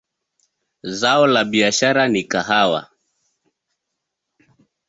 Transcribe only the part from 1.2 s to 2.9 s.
la biashara ni kahawa.